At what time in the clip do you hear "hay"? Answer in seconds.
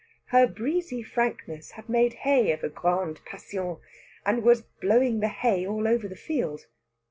2.25-2.51, 5.27-5.63